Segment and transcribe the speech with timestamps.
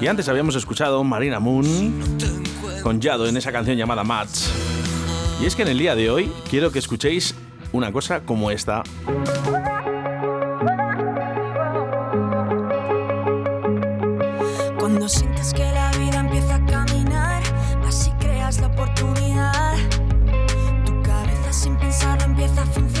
[0.00, 1.94] Y antes habíamos escuchado Marina Moon
[2.82, 4.48] con Yado en esa canción llamada Match.
[5.40, 7.34] Y es que en el día de hoy quiero que escuchéis
[7.72, 8.82] una cosa como esta.
[14.78, 17.42] Cuando sientes que la vida empieza a caminar,
[17.82, 19.74] vas y creas la oportunidad.
[20.84, 22.93] Tu cabeza sin pensarlo empieza a funcionar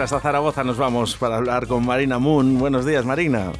[0.00, 2.58] Pues hasta Zaragoza nos vamos para hablar con Marina Moon.
[2.58, 3.52] Buenos días, Marina.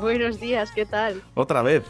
[0.00, 1.24] Buenos días, ¿qué tal?
[1.34, 1.82] Otra vez.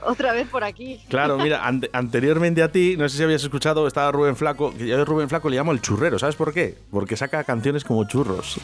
[0.00, 1.02] Otra vez por aquí.
[1.08, 4.86] Claro, mira, ante- anteriormente a ti, no sé si habías escuchado, estaba Rubén Flaco, que
[4.86, 6.78] yo a Rubén Flaco le llamo el churrero, ¿sabes por qué?
[6.92, 8.60] Porque saca canciones como churros.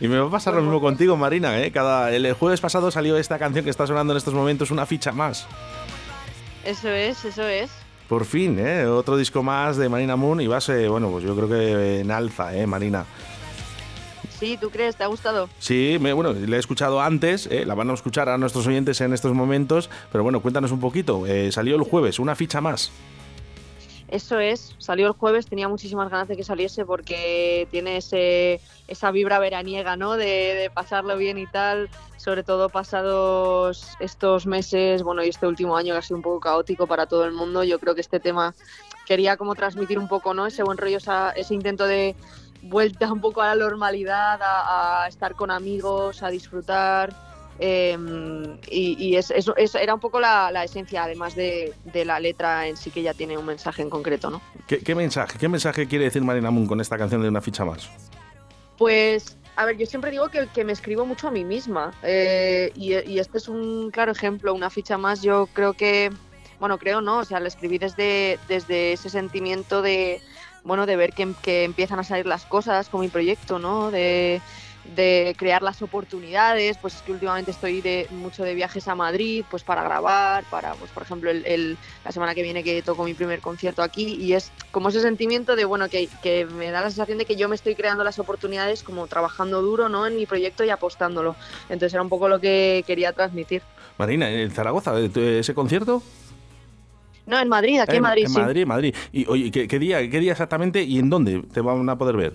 [0.00, 1.70] Y me va a pasar lo mismo contigo, Marina, ¿eh?
[1.70, 5.12] Cada, el jueves pasado salió esta canción que está sonando en estos momentos, una ficha
[5.12, 5.46] más.
[6.64, 7.70] Eso es, eso es.
[8.12, 8.84] Por fin, ¿eh?
[8.84, 12.10] Otro disco más de Marina Moon y vas, eh, bueno, pues yo creo que en
[12.10, 13.06] alza, ¿eh, Marina?
[14.38, 14.96] Sí, ¿tú crees?
[14.96, 15.48] ¿Te ha gustado?
[15.58, 17.64] Sí, me- bueno, la he escuchado antes, ¿eh?
[17.64, 21.26] la van a escuchar a nuestros oyentes en estos momentos, pero bueno, cuéntanos un poquito.
[21.26, 22.90] Eh, salió el jueves, una ficha más.
[24.12, 24.74] Eso es.
[24.76, 29.96] Salió el jueves, tenía muchísimas ganas de que saliese porque tiene ese, esa vibra veraniega,
[29.96, 30.18] ¿no?
[30.18, 31.88] De, de pasarlo bien y tal.
[32.18, 36.40] Sobre todo pasados estos meses, bueno, y este último año que ha sido un poco
[36.40, 37.64] caótico para todo el mundo.
[37.64, 38.54] Yo creo que este tema
[39.06, 40.46] quería como transmitir un poco, ¿no?
[40.46, 42.14] Ese buen rollo, esa- ese intento de
[42.60, 47.31] vuelta un poco a la normalidad, a, a estar con amigos, a disfrutar.
[47.58, 47.96] Eh,
[48.70, 52.18] y y es, es- es- era un poco la, la esencia, además de, de la
[52.18, 54.40] letra en sí que ya tiene un mensaje en concreto, ¿no?
[54.66, 57.64] ¿Qué, qué mensaje, ¿Qué mensaje quiere decir Marina Moon con esta canción de una ficha
[57.64, 57.88] más?
[58.78, 62.72] Pues, a ver, yo siempre digo que, que me escribo mucho a mí misma eh,
[62.74, 65.22] y, y este es un claro ejemplo, una ficha más.
[65.22, 66.10] Yo creo que,
[66.58, 70.20] bueno, creo no, o sea, lo escribí desde, desde ese sentimiento de,
[70.64, 73.90] bueno, de ver que, que empiezan a salir las cosas con mi proyecto, ¿no?
[73.90, 74.40] De,
[74.84, 79.44] de crear las oportunidades, pues es que últimamente estoy de, mucho de viajes a Madrid,
[79.50, 83.04] pues para grabar, para, pues por ejemplo, el, el- la semana que viene que toco
[83.04, 86.80] mi primer concierto aquí y es como ese sentimiento de, bueno, que, que me da
[86.80, 90.06] la sensación de que yo me estoy creando las oportunidades como trabajando duro, ¿no?
[90.06, 91.36] En mi proyecto y apostándolo.
[91.68, 93.62] Entonces era un poco lo que quería transmitir.
[93.98, 96.02] Marina, en Zaragoza, ¿eh, tú- ese concierto?
[97.24, 98.40] No, en Madrid, aquí Eh, en Madrid, En sí.
[98.40, 98.94] Madrid, Madrid.
[99.12, 102.16] Y oye, ¿qué, qué día, ¿qué día exactamente y en dónde te van a poder
[102.16, 102.34] ver?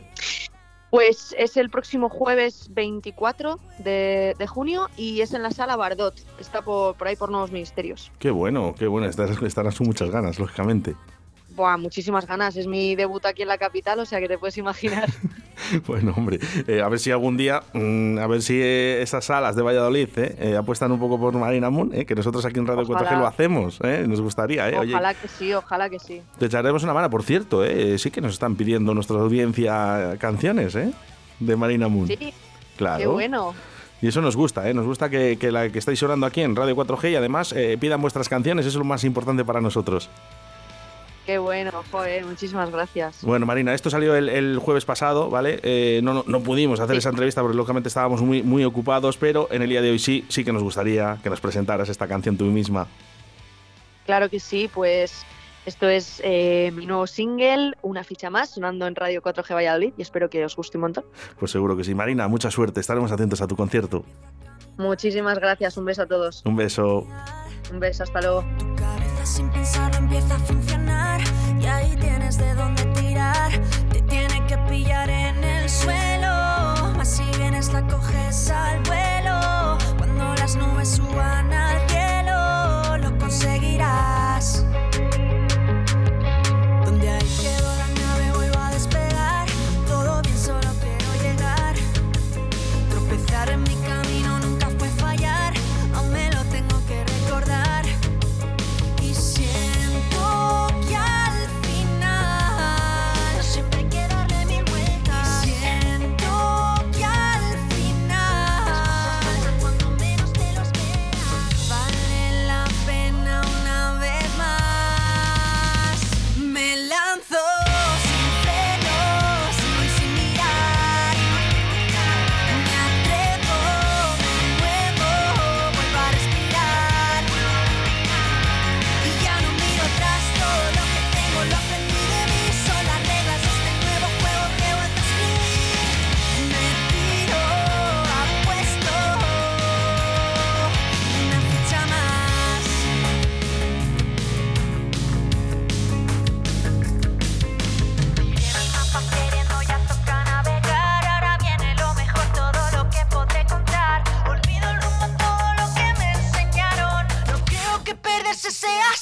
[0.90, 6.62] Pues es el próximo jueves 24 de, junio y es en la sala Bardot, está
[6.62, 8.12] por, por ahí por Nuevos Ministerios.
[8.20, 9.08] Qué bueno, qué bueno.
[9.08, 10.96] Estarás, estarás con muchas ganas, lógicamente.
[11.58, 12.56] Buah, muchísimas ganas.
[12.56, 15.10] Es mi debut aquí en la capital, o sea que te puedes imaginar.
[15.88, 19.56] Bueno, hombre, eh, a ver si algún día, mm, a ver si eh, esas salas
[19.56, 22.68] de Valladolid eh, eh, apuestan un poco por Marina Moon, eh, que nosotros aquí en
[22.68, 23.10] Radio Ojalá.
[23.10, 24.70] 4G lo hacemos, eh, nos gustaría.
[24.70, 24.78] Eh.
[24.78, 26.22] Oye, ojalá que sí, ojalá que sí.
[26.38, 30.76] te echaremos una mano, por cierto, eh, sí que nos están pidiendo nuestra audiencia canciones
[30.76, 30.92] eh,
[31.40, 32.08] de Marina Moon.
[32.08, 32.34] Sí,
[32.78, 33.00] claro.
[33.00, 33.56] qué bueno.
[34.02, 34.76] Y eso nos gusta, ¿eh?
[34.76, 37.78] nos gusta que, que la que estáis sonando aquí en Radio 4G y además eh,
[37.80, 40.08] pidan vuestras canciones, eso es lo más importante para nosotros.
[41.28, 43.22] Qué bueno, joder, muchísimas gracias.
[43.22, 45.60] Bueno, Marina, esto salió el, el jueves pasado, ¿vale?
[45.62, 47.00] Eh, no, no, no pudimos hacer Sí.
[47.00, 50.26] esa entrevista porque lógicamente estábamos muy, muy ocupados, pero en el día de hoy sí,
[50.30, 52.88] sí que nos gustaría que nos presentaras esta canción tú misma.
[54.06, 55.26] Claro que sí, pues
[55.66, 60.02] esto es eh, mi nuevo single, una ficha más, sonando en Radio 4G Valladolid y
[60.04, 61.04] espero que os guste un montón.
[61.38, 61.94] Pues seguro que sí.
[61.94, 64.06] Marina, mucha suerte, estaremos atentos a tu concierto.
[64.78, 66.42] Muchísimas gracias, un beso a todos.
[66.46, 67.06] Un beso.
[67.70, 68.46] Un beso, hasta luego.
[72.28, 72.87] Ahí tienes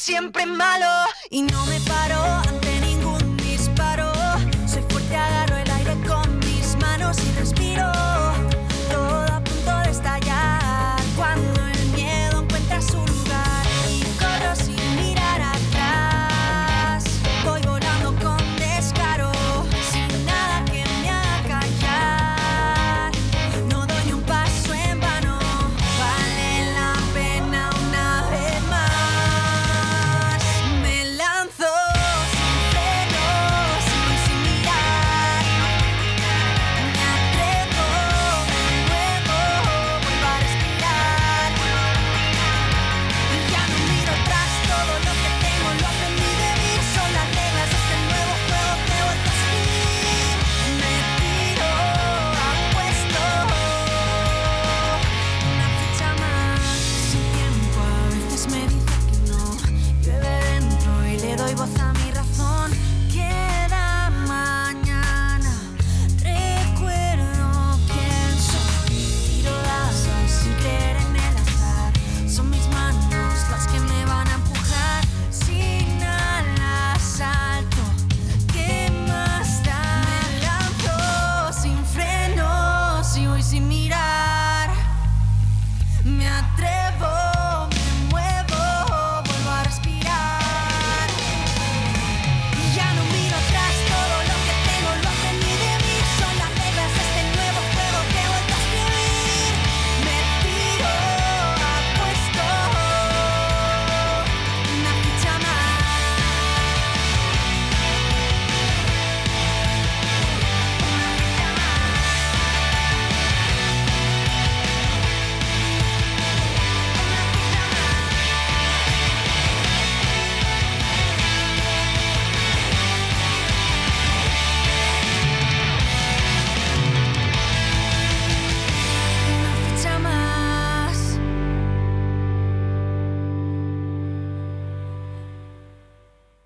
[0.06, 0.86] siempre malo.
[1.32, 2.45] Y no me paro